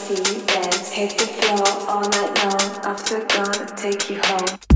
see 0.00 0.46
dance. 0.46 0.92
Hit 0.92 1.18
the 1.18 1.26
floor 1.26 1.66
all 1.88 2.08
night 2.08 2.32
long. 2.44 2.84
After 2.84 3.20
gone, 3.26 3.66
take 3.76 4.08
you 4.10 4.20
home. 4.22 4.69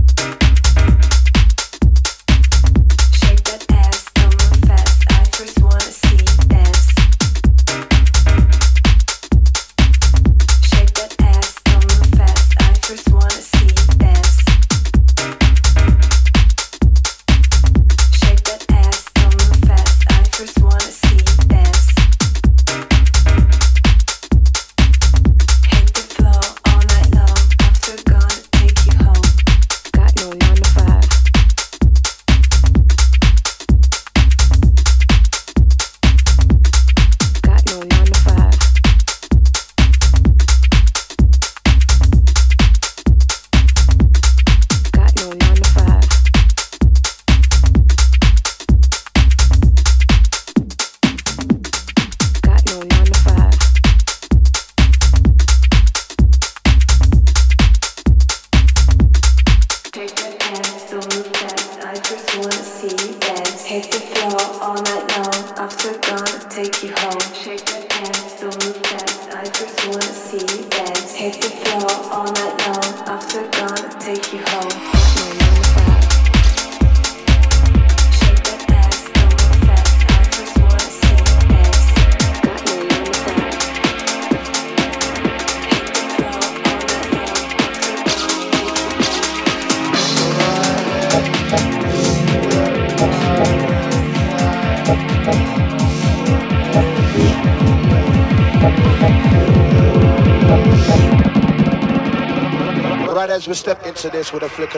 With 104.35 104.43
a 104.43 104.49
flick 104.49 104.74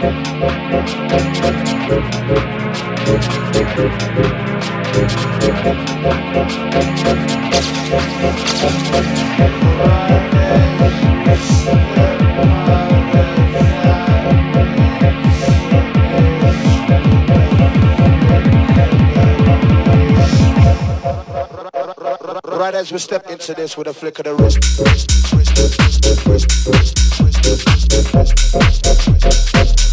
Right 0.00 0.14
as 22.74 22.92
we 22.92 22.98
step 22.98 23.28
into 23.28 23.52
this 23.54 23.76
with 23.76 23.88
a 23.88 23.92
flick 23.92 24.20
of 24.20 24.26
the 24.26 24.34
wrist. 24.36 25.08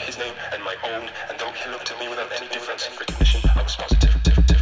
his 0.00 0.18
name 0.18 0.34
and 0.52 0.62
my 0.62 0.76
own, 0.84 1.08
and 1.28 1.38
though 1.38 1.50
he 1.52 1.70
looked 1.70 1.90
at 1.90 1.98
me 2.00 2.08
without 2.08 2.32
any 2.32 2.48
difference 2.48 2.86
in 2.86 2.96
recognition, 2.96 3.40
I 3.54 3.62
was 3.62 3.76
positive, 3.76 4.22
positive. 4.22 4.61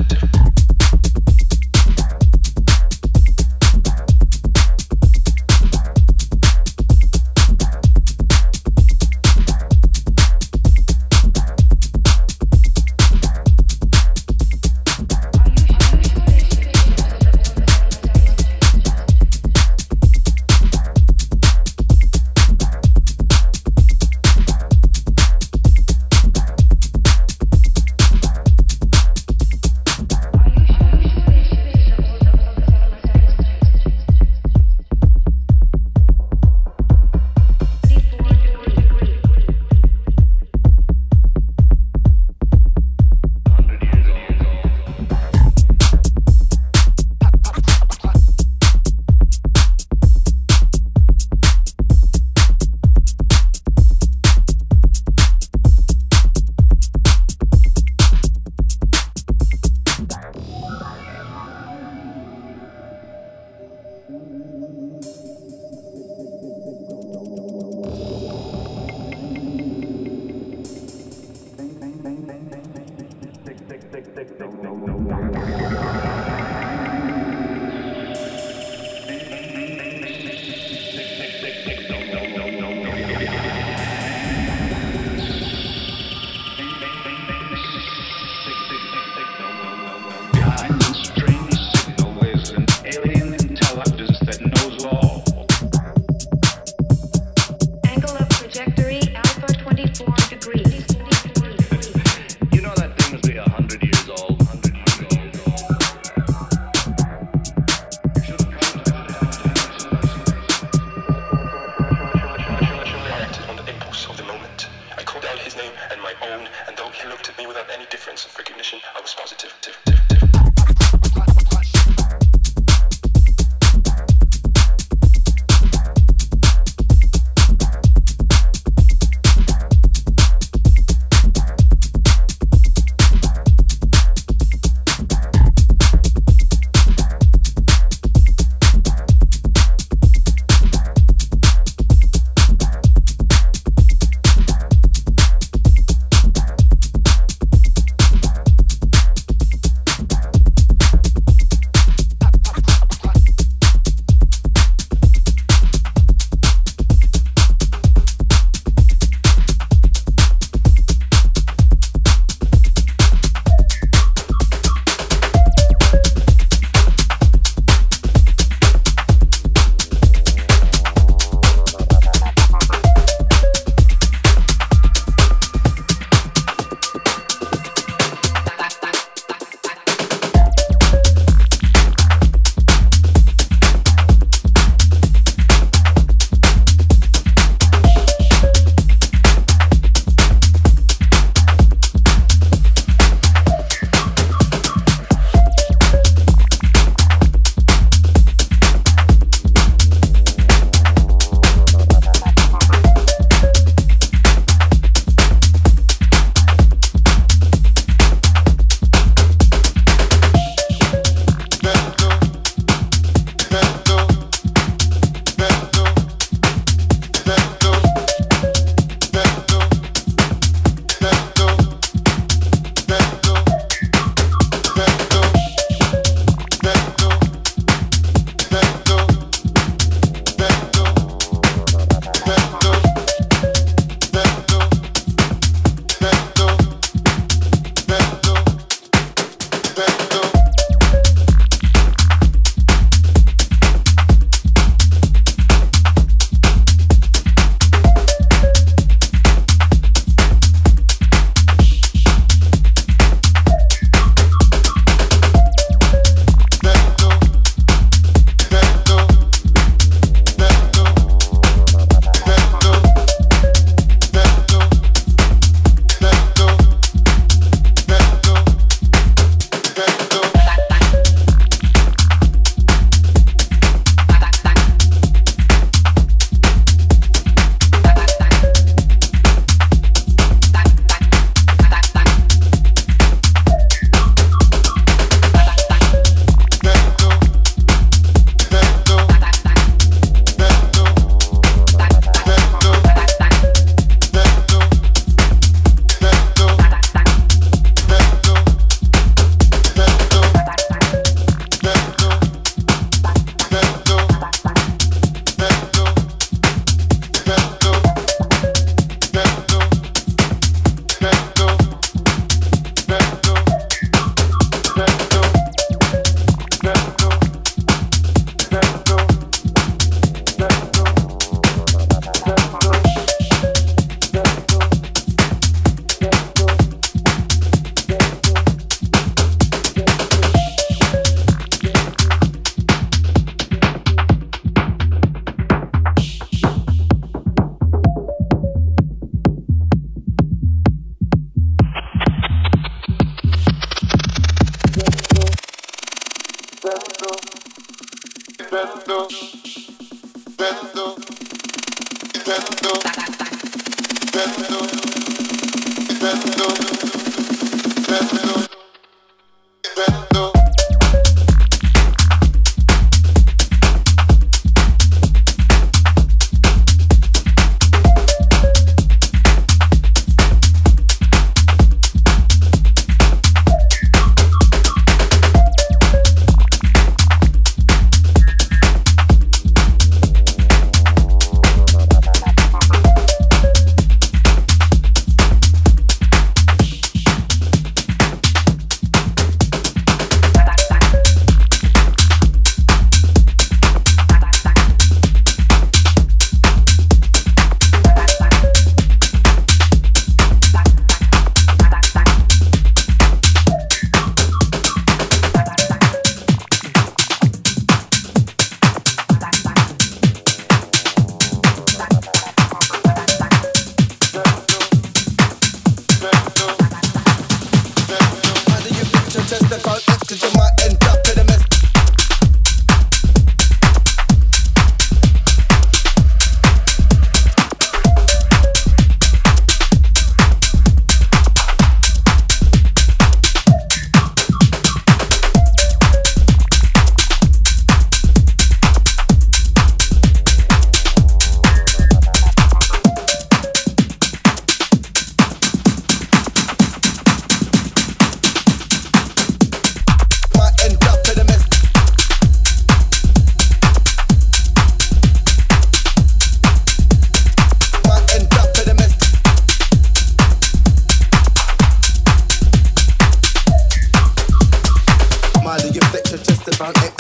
you 465.75 465.81
flex 465.91 466.11
your 466.11 466.21
just 466.21 466.49
about 466.49 466.77
X. 466.83 466.95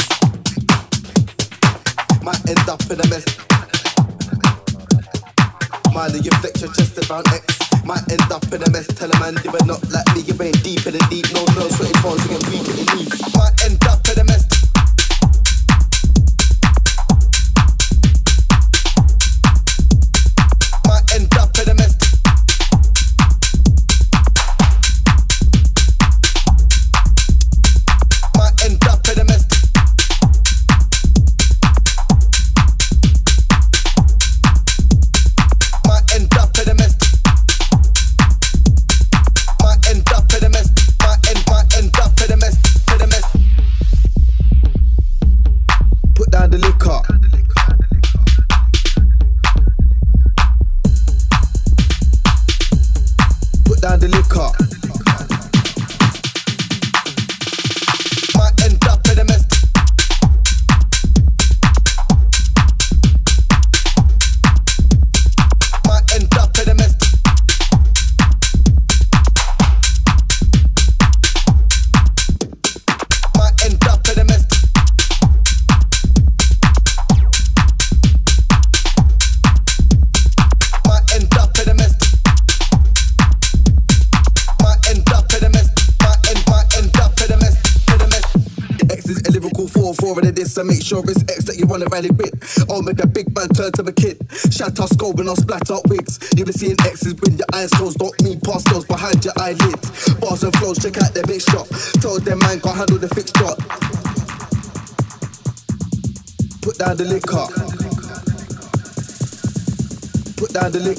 Might 2.22 2.48
end 2.48 2.68
up 2.68 2.80
in 2.90 3.00
a 3.00 3.08
mess. 3.08 3.24
Mind 5.94 6.24
you 6.24 6.30
flex 6.38 6.60
your 6.60 6.72
chest 6.74 6.98
about 7.04 7.26
X. 7.32 7.58
Might 7.84 8.06
end 8.10 8.30
up 8.30 8.44
in 8.52 8.62
a 8.62 8.70
mess. 8.70 8.86
Tell 8.88 9.10
a 9.10 9.20
man 9.20 9.36
you 9.44 9.50
were 9.50 9.64
not 9.66 9.82
like 9.90 10.06
me. 10.14 10.22
You 10.22 10.34
ain't 10.42 10.62
deep 10.62 10.86
in 10.86 10.94
the 10.94 11.06
deep. 11.10 11.26
No, 11.32 11.44
no, 11.58 11.68
so 11.68 11.84
it 11.84 11.96
falls 11.98 12.24
again. 12.26 12.42
Weak 12.50 12.68
in 12.68 12.76
the 12.76 12.86
knees. 12.94 13.34
Might 13.36 13.64
end 13.64 13.84
up 13.86 14.06
in 14.08 14.18
a 14.20 14.24
mess. 14.24 14.49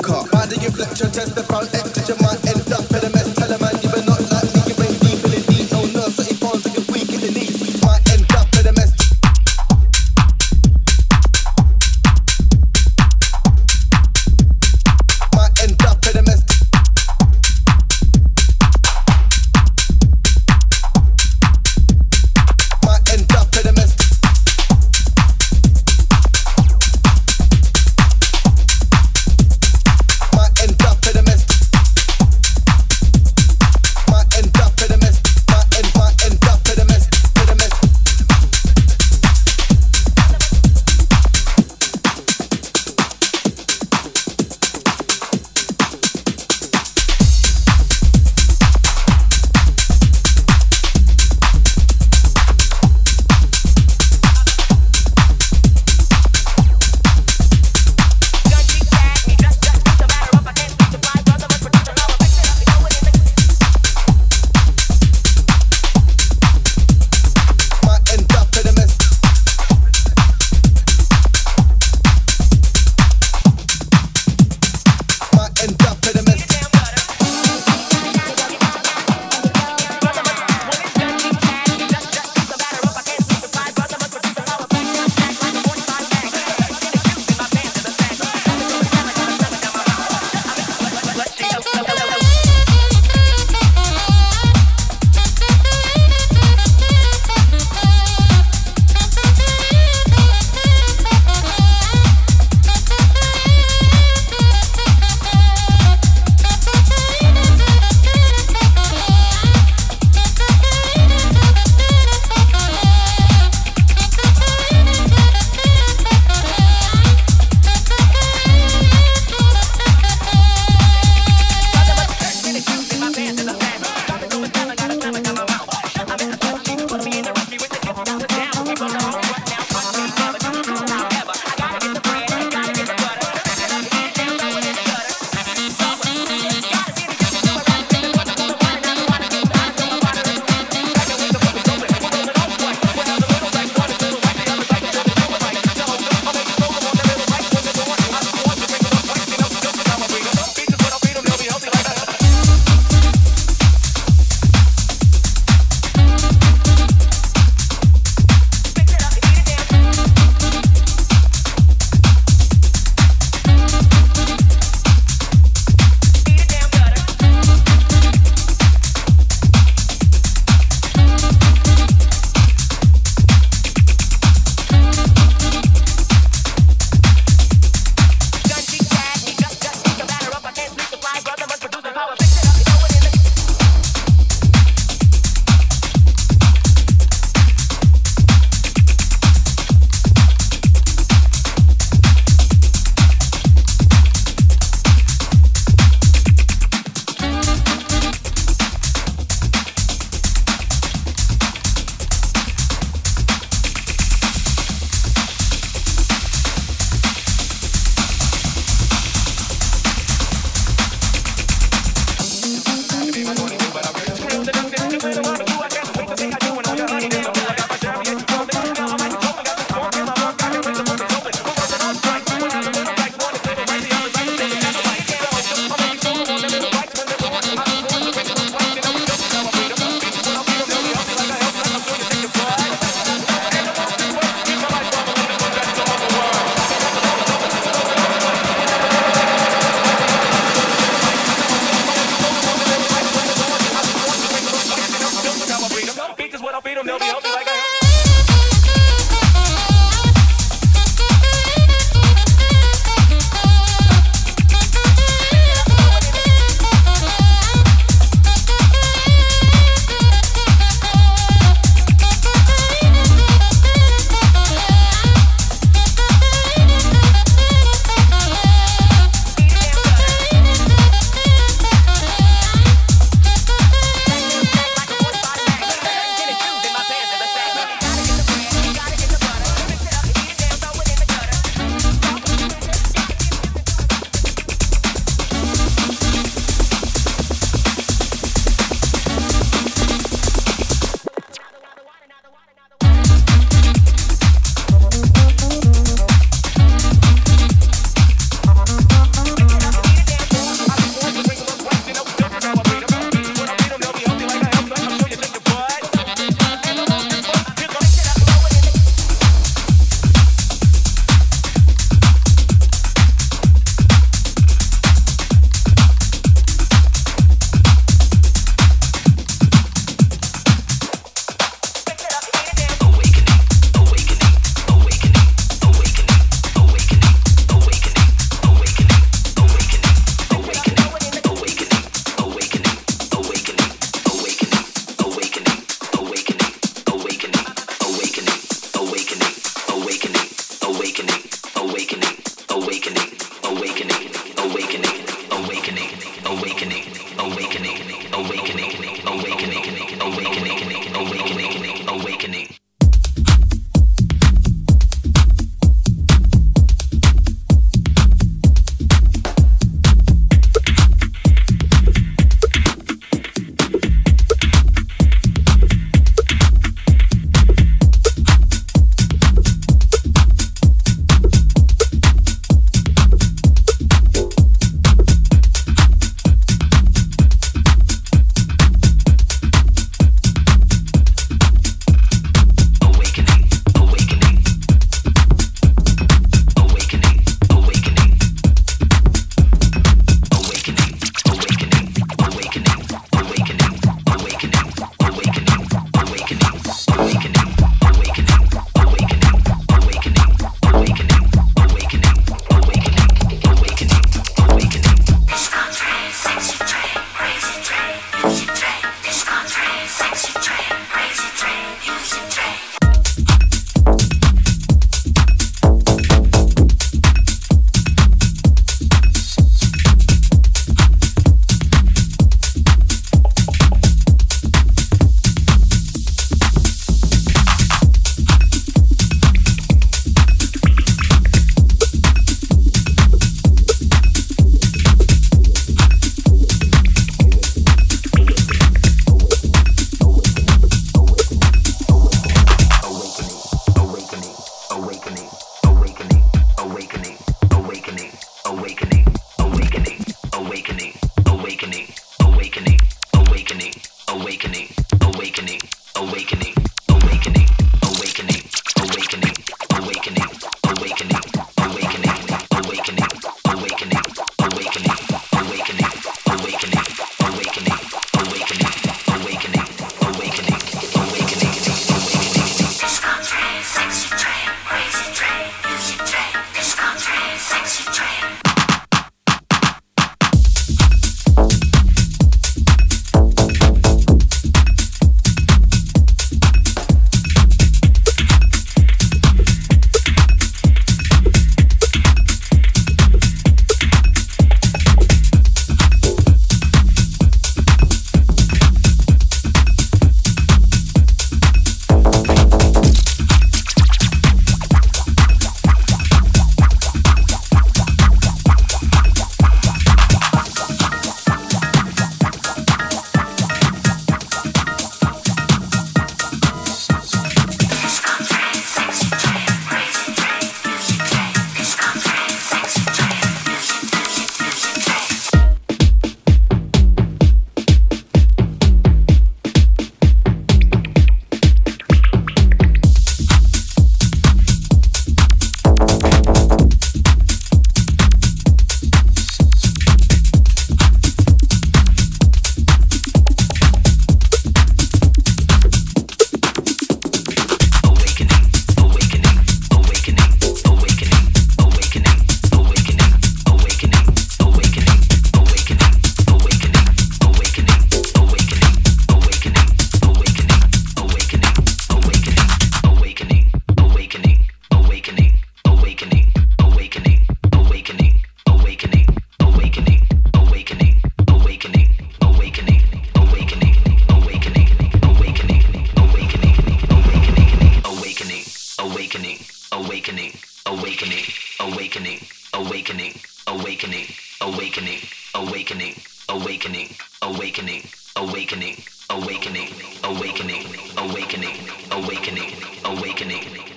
car. 0.02 0.26
do 0.48 0.56
you 0.62 0.72
flex 0.72 1.00
test 1.00 1.36
the 1.36 1.44
pulse 1.44 1.71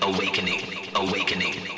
awakening, 0.04 0.60
awakening. 0.94 1.73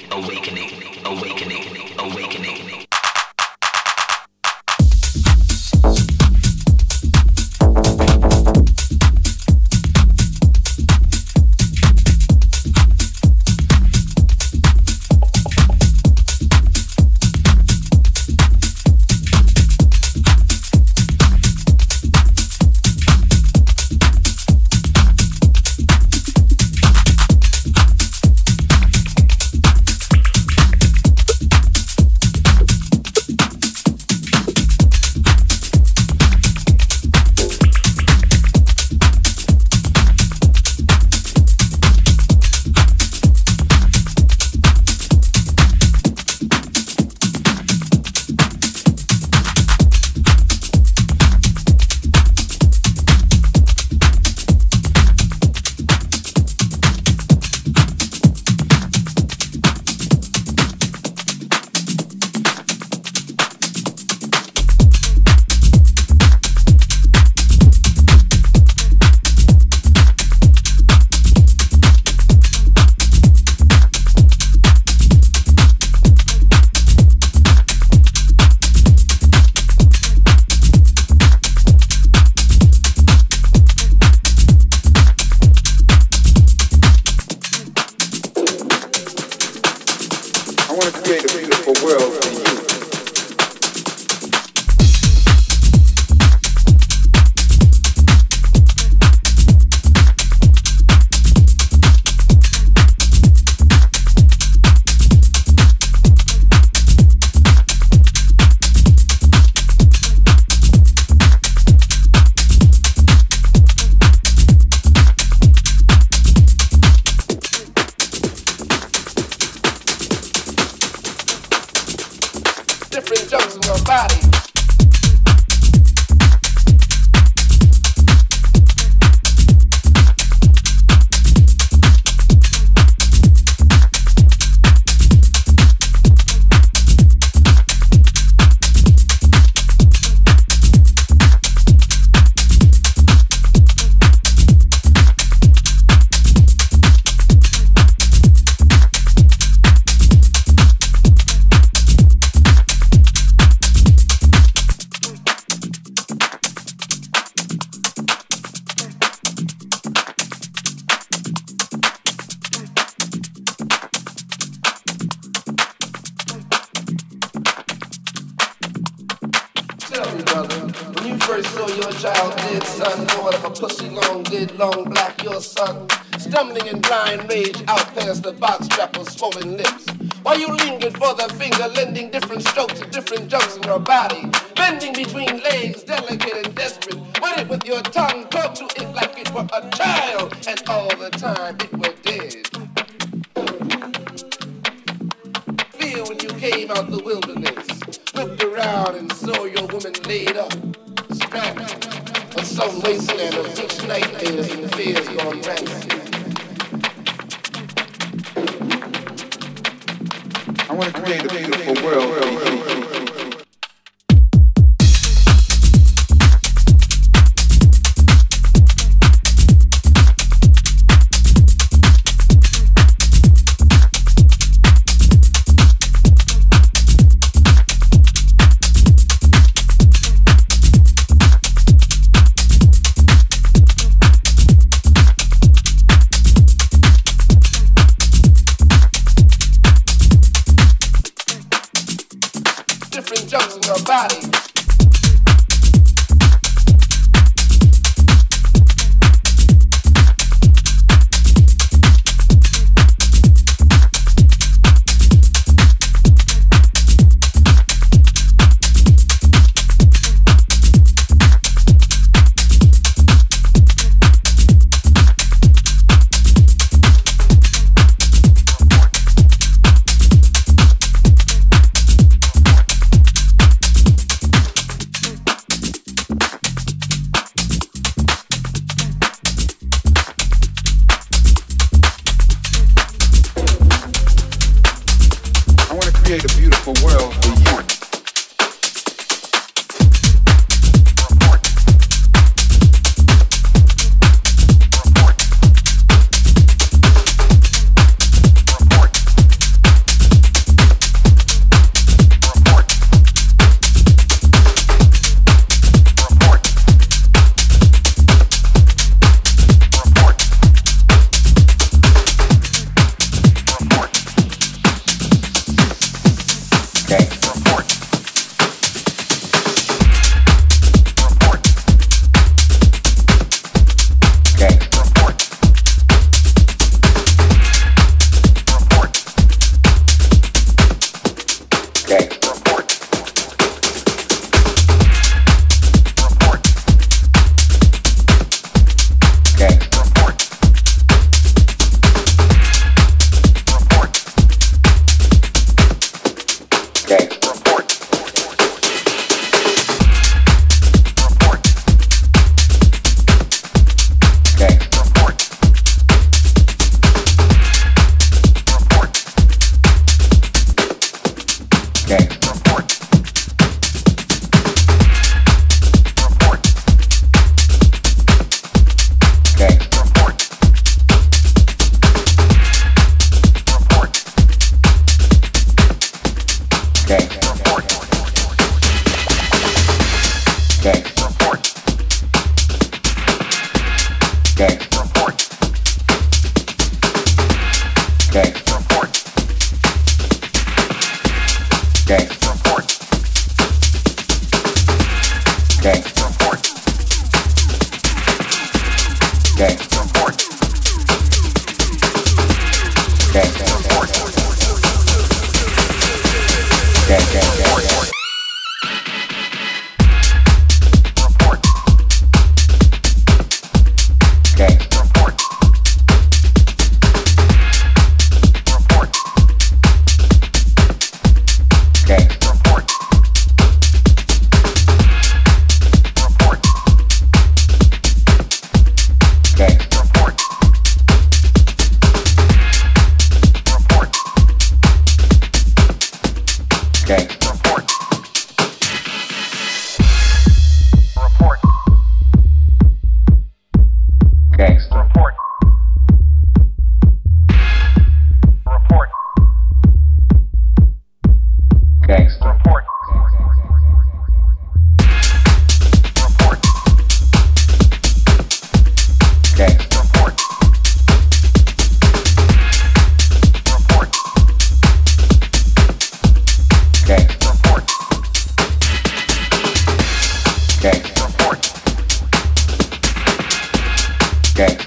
Okay. 474.39 474.59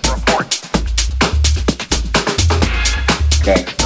Okay. 3.42 3.79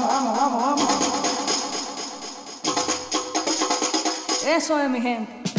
Vamos, 0.00 0.38
vamos, 0.38 0.62
vamos, 0.62 0.62
vamos. 0.62 0.88
Eso 4.46 4.80
es 4.80 4.90
mi 4.90 5.00
gente. 5.00 5.57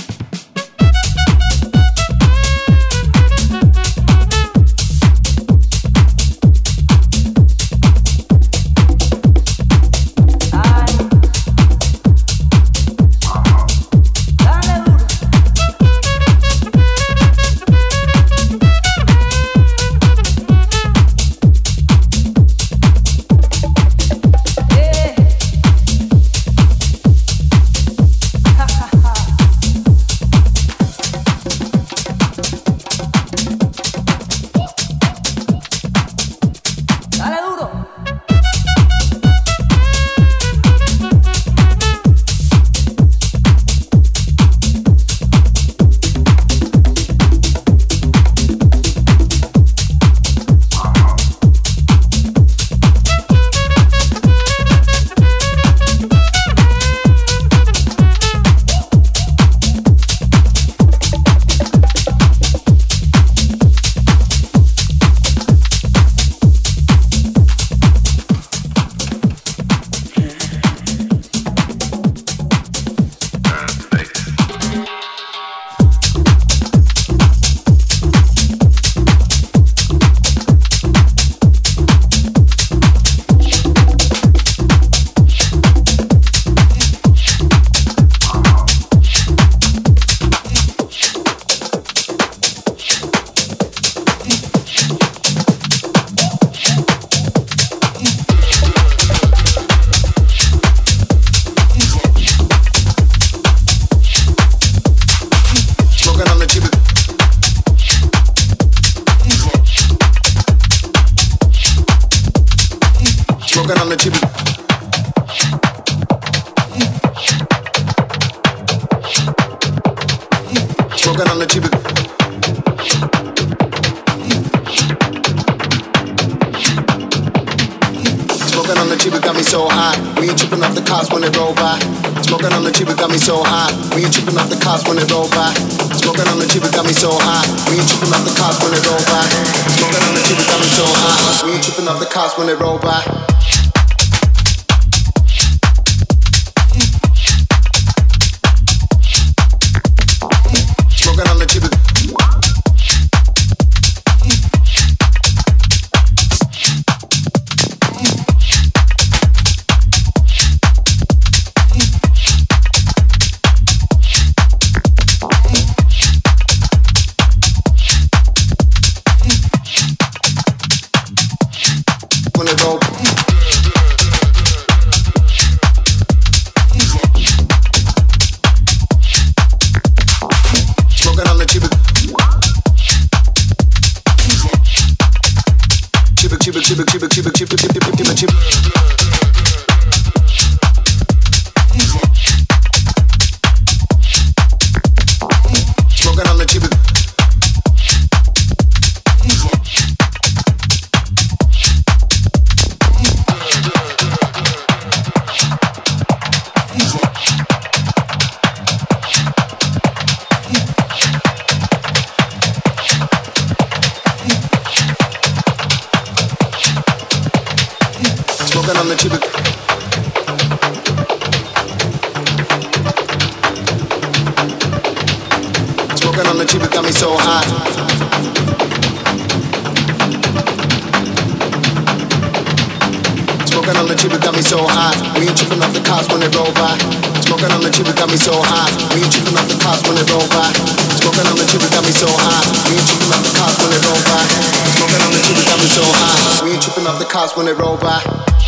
Smoking 233.70 233.86
on 233.86 233.94
the 233.94 234.02
cheap 234.02 234.14
it 234.18 234.26
got 234.26 234.34
me 234.34 234.42
so 234.42 234.66
high. 234.66 234.98
We 235.14 235.30
ain't 235.30 235.38
tripping 235.38 235.62
off 235.62 235.70
the 235.78 235.86
cops 235.86 236.10
when 236.10 236.26
they 236.26 236.32
roll 236.34 236.50
by. 236.58 236.74
Smoking 237.22 237.54
on 237.54 237.62
the 237.62 237.70
cheap 237.70 237.86
it 237.86 237.94
got 237.94 238.10
me 238.10 238.18
so 238.18 238.34
high. 238.42 238.66
We 238.98 239.06
ain't 239.06 239.14
tripping 239.14 239.38
off 239.38 239.46
the 239.46 239.62
cops 239.62 239.86
when 239.86 239.94
they 239.94 240.02
roll 240.10 240.26
by. 240.34 240.50
Smoking 240.98 241.30
on 241.30 241.38
the 241.38 241.46
cheap 241.46 241.62
it 241.62 241.70
got 241.70 241.86
me 241.86 241.94
so 241.94 242.10
high. 242.10 242.42
We 242.66 242.82
ain't 242.82 242.90
tripping 242.90 243.14
off 243.14 243.22
the 243.22 243.30
cops 243.38 243.62
when 243.62 243.70
they 243.70 243.78
roll 243.86 244.02
by. 244.10 244.26
Smoking 244.74 245.06
on 245.06 245.12
the 245.14 245.22
cheap 245.22 245.38
it 245.38 245.46
got 245.46 245.62
me 245.62 245.70
so 245.70 245.86
high. 245.86 246.18
We 246.42 246.50
ain't 246.58 246.64
tripping 246.66 246.88
off 246.90 246.98
the 246.98 247.06
cops 247.06 247.38
when 247.38 247.46
they 247.46 247.54
roll 247.54 247.78
by. 247.78 248.39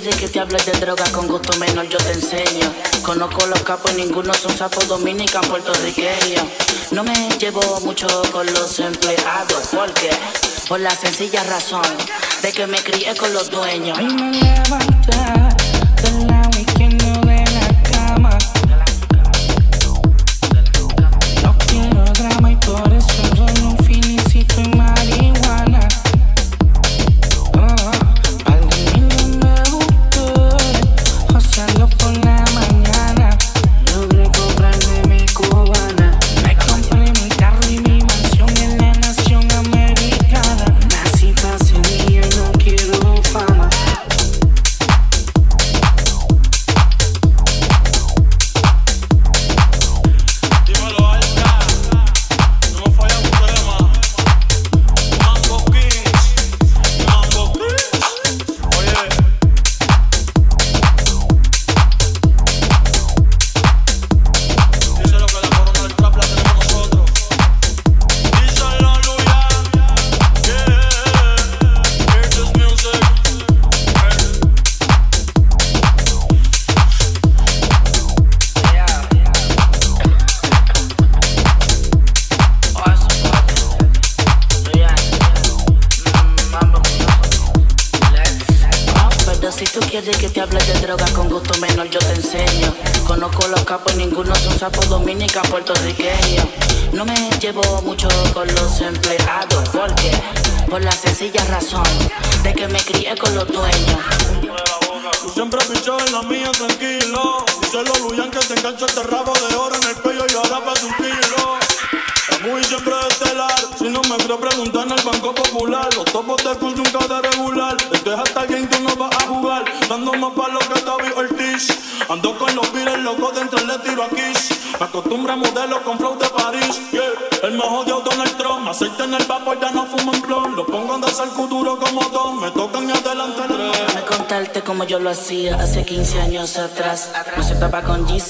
quieres 0.00 0.16
que 0.16 0.28
te 0.28 0.40
hable 0.40 0.58
de 0.62 0.72
droga, 0.72 1.04
con 1.12 1.26
gusto 1.26 1.56
menor 1.58 1.88
yo 1.88 1.96
te 1.98 2.12
enseño. 2.12 2.70
Conozco 3.02 3.46
los 3.46 3.62
capos, 3.62 3.94
ninguno 3.94 4.34
son 4.34 4.54
sapos 4.56 4.86
dominican 4.88 5.42
puertorriqueños. 5.48 6.44
No 6.90 7.02
me 7.02 7.30
llevo 7.38 7.80
mucho 7.80 8.06
con 8.30 8.46
los 8.46 8.78
empleados, 8.78 9.68
porque 9.72 10.10
por 10.68 10.80
la 10.80 10.90
sencilla 10.90 11.42
razón 11.44 11.82
de 12.42 12.52
que 12.52 12.66
me 12.66 12.78
crié 12.82 13.16
con 13.16 13.32
los 13.32 13.50
dueños. 13.50 13.98
Y 13.98 14.04
me 14.04 14.32
levanté. 14.32 15.55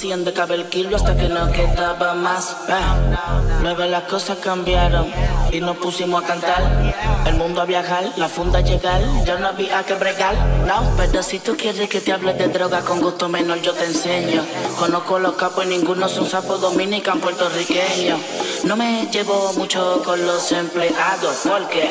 100 0.06 0.24
de 0.24 0.32
cabe 0.32 0.54
el 0.54 0.66
kilo 0.66 0.96
hasta 0.96 1.16
que 1.16 1.28
no 1.28 1.50
quedaba 1.50 2.14
más. 2.14 2.56
Eh. 2.68 3.86
Las 3.90 4.04
cosas 4.04 4.38
cambiaron 4.38 5.12
y 5.50 5.58
nos 5.60 5.76
pusimos 5.78 6.22
a 6.22 6.26
cantar. 6.26 6.62
El 7.26 7.34
mundo 7.34 7.60
a 7.60 7.64
viajar, 7.64 8.12
la 8.16 8.28
funda 8.28 8.60
a 8.60 8.62
llegar, 8.62 9.02
ya 9.24 9.36
no 9.36 9.48
había 9.48 9.82
que 9.82 9.94
bregar. 9.94 10.36
No, 10.64 10.94
pero 10.96 11.24
si 11.24 11.40
tú 11.40 11.56
quieres 11.56 11.88
que 11.88 12.00
te 12.00 12.12
hable 12.12 12.34
de 12.34 12.46
droga 12.46 12.82
con 12.82 13.00
gusto 13.00 13.28
menor, 13.28 13.60
yo 13.62 13.72
te 13.72 13.86
enseño. 13.86 14.44
Conozco 14.78 15.18
los 15.18 15.34
capos 15.34 15.64
y 15.64 15.70
ninguno 15.70 16.08
son 16.08 16.30
sapos 16.30 16.60
dominican 16.60 17.18
puertorriqueños. 17.18 18.20
No 18.62 18.76
me 18.76 19.08
llevo 19.10 19.54
mucho 19.54 20.02
con 20.04 20.24
los 20.24 20.52
empleados, 20.52 21.38
porque 21.48 21.90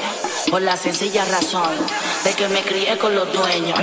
por 0.49 0.61
la 0.61 0.77
sencilla 0.77 1.25
razón 1.25 1.75
de 2.23 2.31
que 2.31 2.47
me 2.47 2.61
crié 2.61 2.97
con 2.97 3.13
los 3.13 3.27
dueños. 3.33 3.77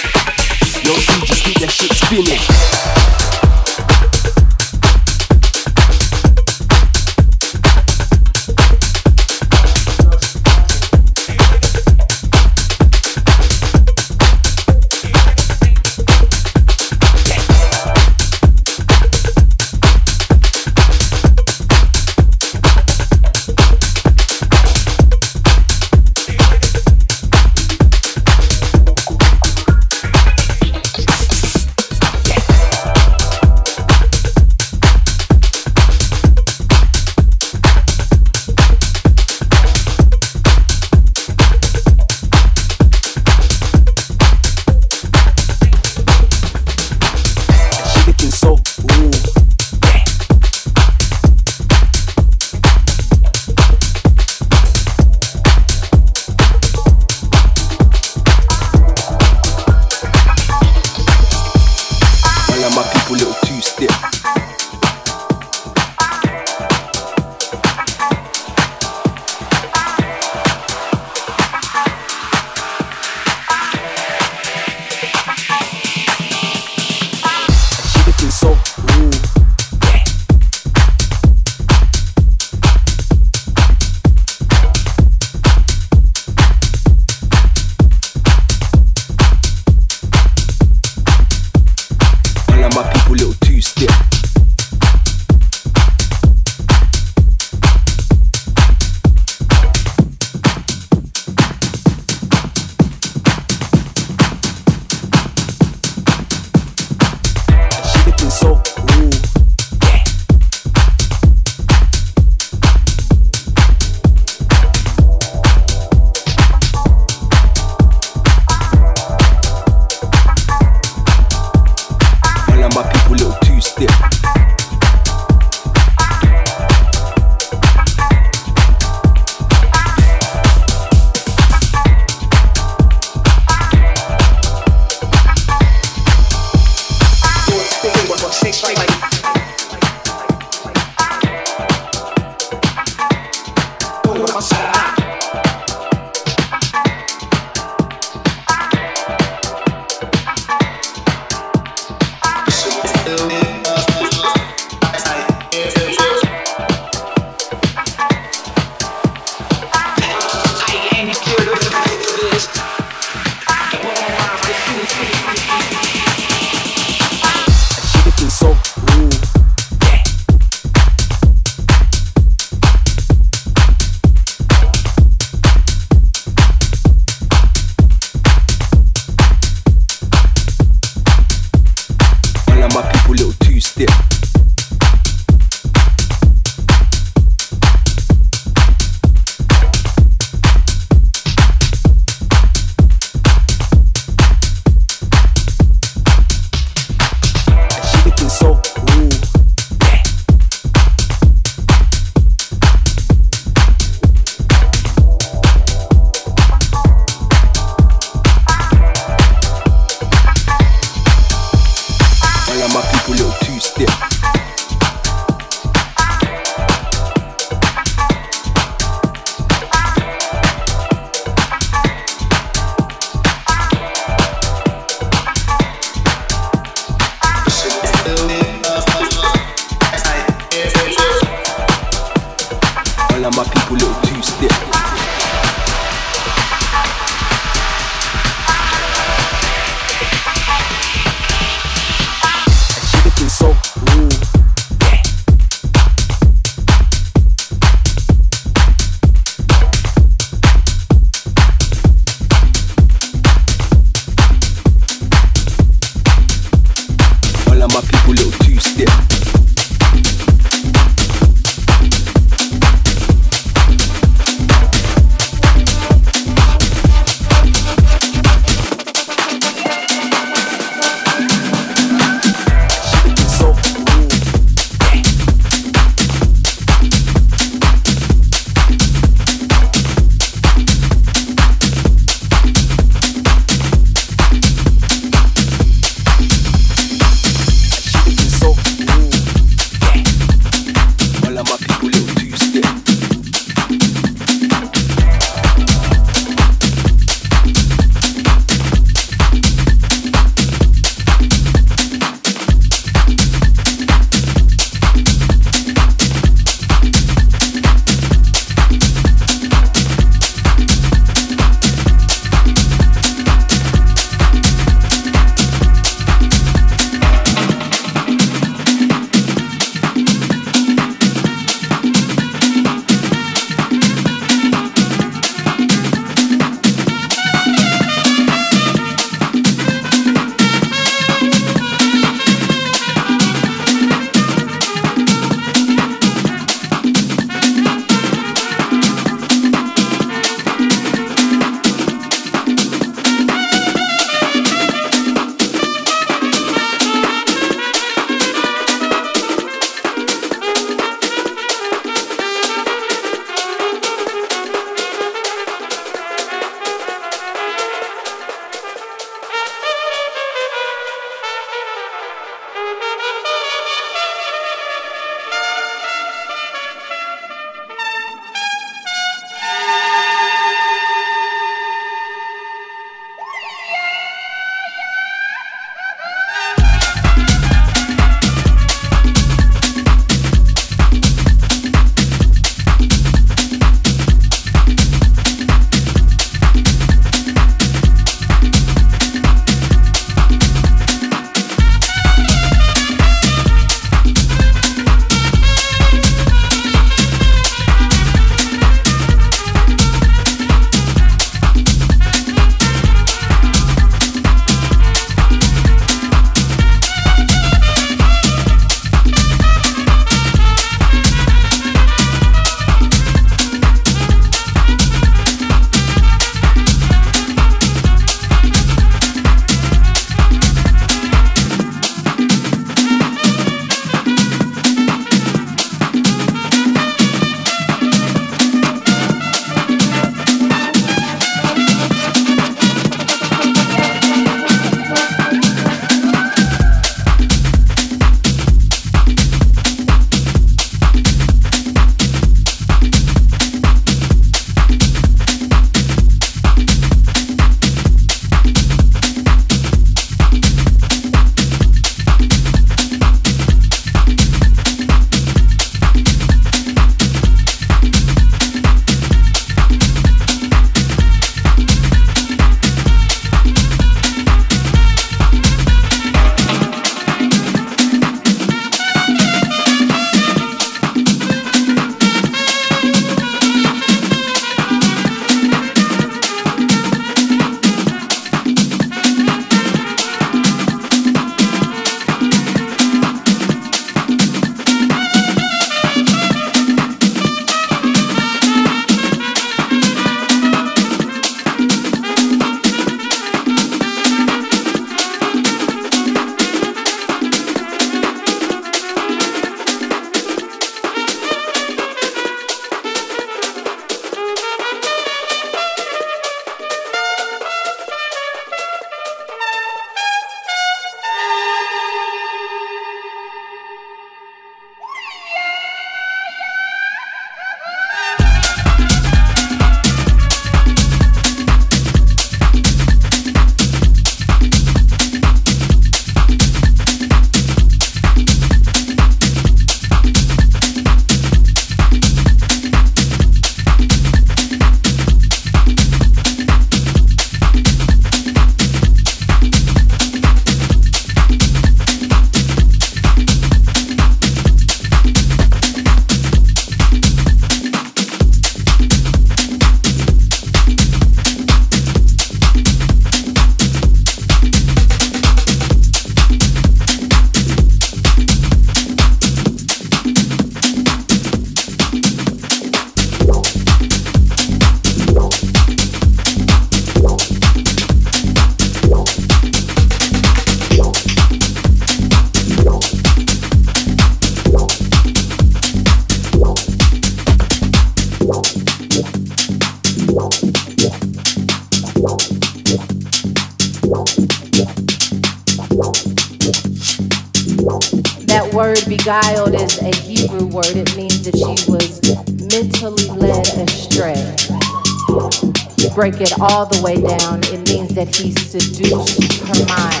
Break 596.16 596.30
it 596.30 596.40
all 596.40 596.64
the 596.64 596.80
way 596.80 596.94
down. 596.94 597.40
It 597.52 597.68
means 597.68 597.94
that 597.94 598.16
he 598.16 598.32
seduced 598.32 599.20
her 599.44 599.66
mind. 599.68 600.00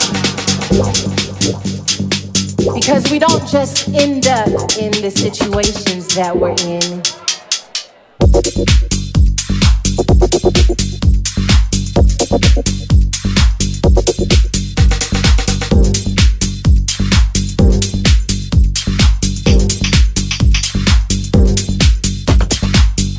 Because 2.74 3.10
we 3.10 3.18
don't 3.18 3.46
just 3.46 3.90
end 3.90 4.26
up 4.26 4.48
in 4.78 4.92
the 5.02 5.10
situations 5.14 6.14
that 6.14 6.34
we're 6.34 6.56
in. 6.64 7.02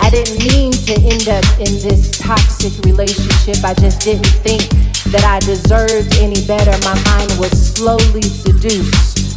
I 0.02 0.10
didn't 0.10 0.40
mean 0.40 0.67
to 0.88 0.94
end 1.02 1.28
up 1.28 1.44
in 1.60 1.74
this 1.84 2.18
toxic 2.18 2.72
relationship. 2.86 3.62
I 3.62 3.74
just 3.74 4.00
didn't 4.00 4.32
think 4.40 4.64
that 5.12 5.26
I 5.28 5.40
deserved 5.40 6.16
any 6.16 6.40
better. 6.48 6.72
My 6.88 6.96
mind 7.12 7.28
was 7.38 7.52
slowly 7.52 8.22
seduced. 8.22 9.36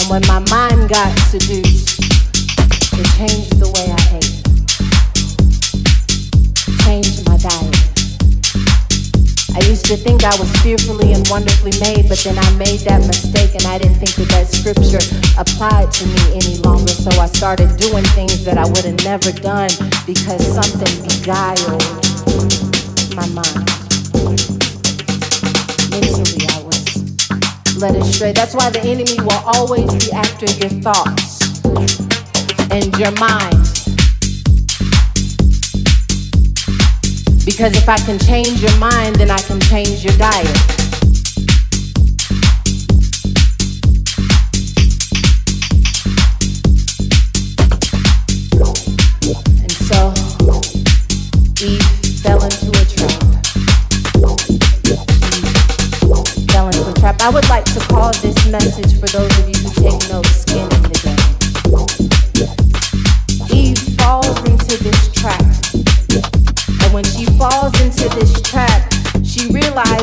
And 0.00 0.08
when 0.08 0.22
my 0.24 0.40
mind 0.48 0.88
got 0.88 1.12
seduced, 1.28 2.00
it 2.96 3.06
changed 3.20 3.60
the 3.60 3.68
way 3.76 3.92
I 3.92 4.05
I 9.56 9.60
used 9.70 9.86
to 9.86 9.96
think 9.96 10.22
I 10.22 10.36
was 10.36 10.52
fearfully 10.60 11.14
and 11.14 11.26
wonderfully 11.30 11.72
made, 11.80 12.10
but 12.10 12.18
then 12.18 12.36
I 12.36 12.44
made 12.60 12.80
that 12.80 13.00
mistake 13.00 13.54
and 13.54 13.64
I 13.64 13.78
didn't 13.78 13.96
think 13.96 14.12
that 14.20 14.28
that 14.36 14.52
scripture 14.52 15.00
applied 15.40 15.90
to 15.96 16.04
me 16.04 16.36
any 16.36 16.60
longer. 16.60 16.92
So 16.92 17.08
I 17.16 17.24
started 17.24 17.74
doing 17.78 18.04
things 18.12 18.44
that 18.44 18.58
I 18.58 18.68
would 18.68 18.84
have 18.84 19.00
never 19.00 19.32
done 19.32 19.72
because 20.04 20.44
something 20.44 20.92
beguiled 21.08 21.80
my 23.16 23.24
mind. 23.32 23.64
Mentally, 25.88 26.44
I 26.52 26.60
was 26.60 27.80
led 27.80 27.96
astray. 27.96 28.32
That's 28.32 28.52
why 28.52 28.68
the 28.68 28.84
enemy 28.84 29.16
will 29.24 29.40
always 29.56 29.88
be 30.04 30.12
after 30.12 30.44
your 30.60 30.68
thoughts 30.84 31.64
and 32.68 32.92
your 33.00 33.12
mind. 33.16 33.65
Because 37.46 37.76
if 37.76 37.88
I 37.88 37.96
can 37.98 38.18
change 38.18 38.60
your 38.60 38.76
mind, 38.76 39.14
then 39.14 39.30
I 39.30 39.38
can 39.38 39.60
change 39.60 40.04
your 40.04 40.16
diet. 40.18 40.46
And 49.62 49.72
so 49.86 50.10
Eve 51.64 51.86
fell 52.20 52.42
into 52.42 52.68
a 52.74 52.84
trap. 52.84 53.22
Fell 56.50 56.66
into 56.66 56.90
a 56.90 56.94
trap. 56.98 57.22
I 57.22 57.30
would 57.32 57.48
like 57.48 57.64
to 57.66 57.80
call 57.86 58.10
this 58.14 58.44
message 58.50 58.98
for 58.98 59.06
those 59.06 59.38
of 59.38 59.48
you 59.48 59.54
who 59.54 59.70
take 59.82 60.10
notes 60.10 60.40
skin 60.40 60.65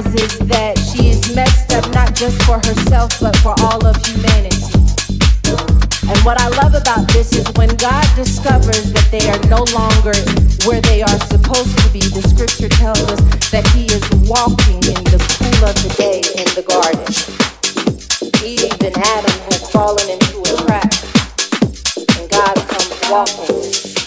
realizes 0.04 0.38
that 0.48 0.78
she 0.78 1.10
is 1.10 1.36
messed 1.36 1.74
up 1.74 1.86
not 1.94 2.16
just 2.16 2.42
for 2.44 2.58
herself, 2.58 3.12
but 3.22 3.36
for 3.38 3.56
all 3.62 3.86
of 3.86 3.96
humanity. 4.06 4.60
And 6.04 6.20
what 6.26 6.40
I 6.40 6.50
love 6.62 6.76
about 6.76 7.08
this 7.14 7.34
is 7.34 7.46
when 7.56 7.70
God 7.78 8.06
discovers 8.16 8.92
that 8.94 9.08
they 9.12 9.24
are 9.30 9.40
no 9.48 9.64
longer 9.72 10.14
where 10.68 10.82
they 10.82 11.02
are 11.02 11.20
supposed 11.32 11.78
to 11.80 11.90
be, 11.94 12.00
the 12.00 12.22
scripture 12.22 12.70
tells 12.70 13.00
us 13.00 13.22
that 13.52 13.66
He 13.74 13.86
is 13.86 14.04
walking 14.28 14.84
in 14.84 15.04
the 15.08 15.20
cool 15.40 15.70
of 15.70 15.76
the 15.84 15.94
day 15.98 16.20
in 16.36 16.48
the 16.56 16.64
garden. 16.68 17.08
Eve 18.44 18.76
and 18.84 18.98
Adam 18.98 19.38
had 19.48 19.62
fallen 19.72 20.10
into 20.10 20.40
a 20.44 20.54
trap, 20.66 20.92
and 22.20 22.30
God 22.30 22.56
comes 22.68 23.00
walking 23.10 24.03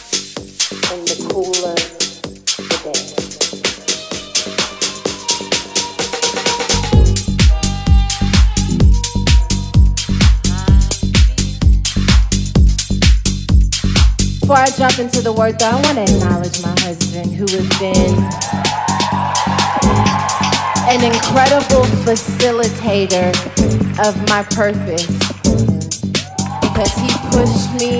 Before 14.46 14.62
I 14.62 14.70
jump 14.70 15.00
into 15.00 15.20
the 15.22 15.32
word, 15.32 15.58
though, 15.58 15.70
I 15.70 15.74
want 15.74 15.98
to 15.98 16.06
acknowledge 16.06 16.62
my 16.62 16.70
husband 16.86 17.34
who 17.34 17.50
has 17.50 17.66
been 17.82 18.14
an 20.86 21.02
incredible 21.02 21.82
facilitator 22.06 23.34
of 24.06 24.14
my 24.30 24.46
purpose 24.54 25.10
because 26.62 26.94
he 26.94 27.10
pushed 27.34 27.74
me 27.74 27.98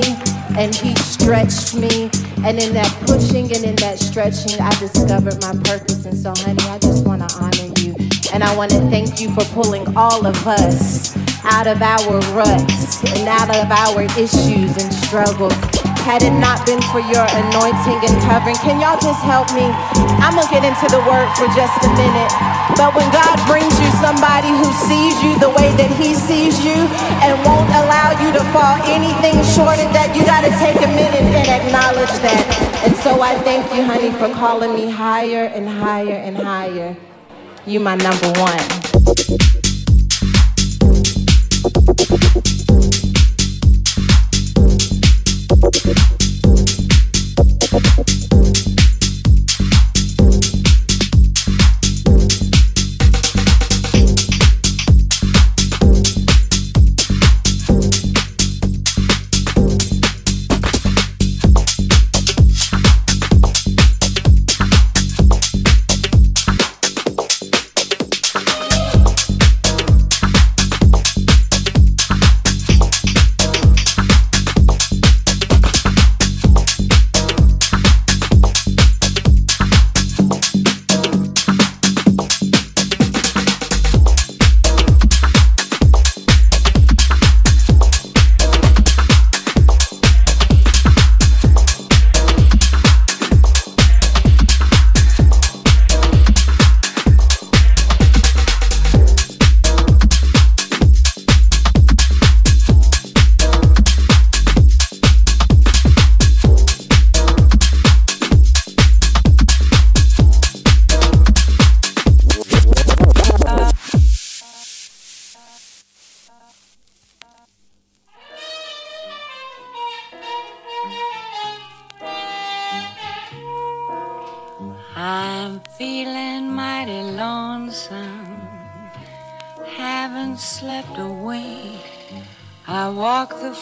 and 0.55 0.73
he 0.73 0.94
stretched 1.02 1.74
me. 1.74 2.14
And 2.47 2.62
in 2.62 2.73
that 2.78 2.94
pushing 3.10 3.51
and 3.51 3.64
in 3.64 3.74
that 3.82 3.98
stretching, 3.98 4.60
I 4.60 4.70
discovered 4.78 5.43
my 5.43 5.59
purpose. 5.66 6.06
And 6.06 6.16
so, 6.16 6.31
honey, 6.47 6.62
I 6.70 6.78
just 6.78 7.05
want 7.05 7.28
to 7.28 7.36
honor 7.43 7.74
you. 7.82 7.97
And 8.32 8.44
I 8.44 8.56
want 8.56 8.70
to 8.70 8.78
thank 8.86 9.20
you 9.20 9.35
for 9.35 9.43
pulling 9.51 9.82
all 9.97 10.24
of 10.24 10.47
us 10.47 11.10
out 11.43 11.66
of 11.66 11.82
our 11.82 12.20
ruts 12.39 13.02
and 13.02 13.27
out 13.27 13.51
of 13.51 13.68
our 13.68 14.02
issues 14.14 14.78
and 14.78 14.94
struggles. 14.94 15.76
Had 16.07 16.23
it 16.23 16.39
not 16.39 16.62
been 16.62 16.78
for 16.95 17.03
your 17.03 17.27
anointing 17.35 17.99
and 17.99 18.15
covering, 18.31 18.55
can 18.62 18.78
y'all 18.78 18.95
just 18.95 19.19
help 19.27 19.51
me? 19.59 19.66
I'm 20.23 20.39
gonna 20.39 20.47
get 20.55 20.62
into 20.62 20.87
the 20.87 21.03
word 21.03 21.27
for 21.35 21.51
just 21.51 21.74
a 21.83 21.91
minute. 21.99 22.31
But 22.78 22.95
when 22.95 23.11
God 23.11 23.35
brings 23.51 23.74
you 23.83 23.91
somebody 23.99 24.55
who 24.55 24.70
sees 24.87 25.19
you 25.19 25.35
the 25.43 25.51
way 25.51 25.74
that 25.74 25.91
He 25.99 26.15
sees 26.15 26.62
you 26.62 26.78
and 27.27 27.35
won't 27.43 27.66
allow 27.74 28.15
you 28.23 28.31
to 28.39 28.43
fall 28.55 28.78
anything 28.87 29.35
short 29.51 29.83
of 29.83 29.91
that, 29.99 30.15
you 30.15 30.23
gotta 30.23 30.55
take 30.62 30.78
a 30.78 30.91
minute 30.95 31.27
and 31.27 31.51
acknowledge 31.51 32.15
that. 32.23 32.87
And 32.87 32.95
so 33.03 33.20
I 33.20 33.35
thank 33.43 33.66
you, 33.74 33.83
honey, 33.83 34.15
for 34.15 34.31
calling 34.33 34.78
me 34.78 34.89
higher 34.89 35.51
and 35.51 35.69
higher 35.69 36.15
and 36.23 36.37
higher. 36.39 36.97
You 37.66 37.81
my 37.81 37.97
number 37.97 38.31
one. 38.39 39.76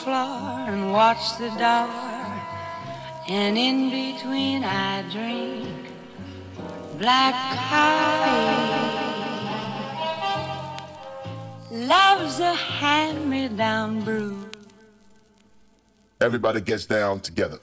floor 0.05 0.69
and 0.69 0.93
watch 0.93 1.39
the 1.39 1.49
door. 1.49 1.89
And 3.27 3.57
in 3.57 3.89
between 3.89 4.63
I 4.63 5.03
drink 5.11 5.67
black 6.99 7.35
coffee. 7.71 8.85
Love's 11.75 12.39
a 12.39 12.55
hand-me-down 12.55 14.05
brew. 14.05 14.37
Everybody 16.21 16.61
gets 16.61 16.85
down 16.87 17.21
together. 17.21 17.59